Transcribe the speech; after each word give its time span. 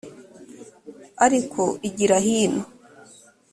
ariko 1.25 1.61
igira 1.87 2.17
hino. 2.25 2.63